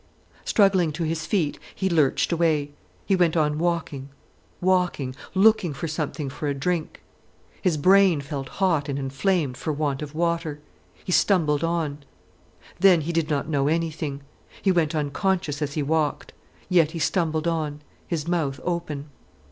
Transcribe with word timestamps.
Struggling 0.45 0.91
to 0.93 1.03
his 1.03 1.27
feet, 1.27 1.59
he 1.75 1.87
lurched 1.87 2.31
away. 2.31 2.71
He 3.05 3.15
went 3.15 3.37
on 3.37 3.59
walking, 3.59 4.09
walking, 4.59 5.15
looking 5.35 5.75
for 5.75 5.87
something 5.87 6.27
for 6.27 6.47
a 6.47 6.55
drink. 6.55 7.03
His 7.61 7.77
brain 7.77 8.19
felt 8.19 8.49
hot 8.49 8.89
and 8.89 8.97
inflamed 8.97 9.57
for 9.57 9.71
want 9.71 10.01
of 10.01 10.15
water. 10.15 10.59
He 11.03 11.11
stumbled 11.11 11.63
on. 11.63 11.99
Then 12.79 13.01
he 13.01 13.13
did 13.13 13.29
not 13.29 13.47
know 13.47 13.67
anything. 13.67 14.23
He 14.59 14.71
went 14.71 14.95
unconscious 14.95 15.61
as 15.61 15.73
he 15.75 15.83
walked. 15.83 16.33
Yet 16.67 16.89
he 16.93 16.97
stumbled 16.97 17.47
on, 17.47 17.83
his 18.07 18.27
mouth 18.27 18.59
open. 18.63 19.07